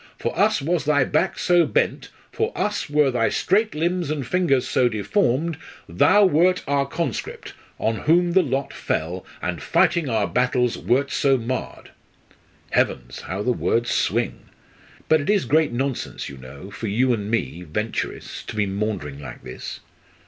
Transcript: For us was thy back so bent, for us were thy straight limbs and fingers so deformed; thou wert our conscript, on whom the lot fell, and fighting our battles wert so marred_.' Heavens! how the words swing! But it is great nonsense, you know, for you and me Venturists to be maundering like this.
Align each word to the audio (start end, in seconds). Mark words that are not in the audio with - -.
For 0.17 0.35
us 0.35 0.63
was 0.63 0.85
thy 0.85 1.03
back 1.03 1.37
so 1.37 1.63
bent, 1.67 2.09
for 2.31 2.51
us 2.57 2.89
were 2.89 3.11
thy 3.11 3.29
straight 3.29 3.75
limbs 3.75 4.09
and 4.09 4.25
fingers 4.25 4.67
so 4.67 4.89
deformed; 4.89 5.59
thou 5.87 6.25
wert 6.25 6.63
our 6.67 6.87
conscript, 6.87 7.53
on 7.77 7.97
whom 7.97 8.31
the 8.31 8.41
lot 8.41 8.73
fell, 8.73 9.23
and 9.43 9.61
fighting 9.61 10.09
our 10.09 10.25
battles 10.25 10.75
wert 10.75 11.11
so 11.11 11.37
marred_.' 11.37 11.89
Heavens! 12.71 13.19
how 13.21 13.43
the 13.43 13.53
words 13.53 13.91
swing! 13.91 14.45
But 15.07 15.21
it 15.21 15.29
is 15.29 15.45
great 15.45 15.71
nonsense, 15.71 16.29
you 16.29 16.37
know, 16.37 16.71
for 16.71 16.87
you 16.87 17.13
and 17.13 17.29
me 17.29 17.61
Venturists 17.61 18.41
to 18.47 18.55
be 18.55 18.65
maundering 18.65 19.19
like 19.19 19.43
this. 19.43 19.81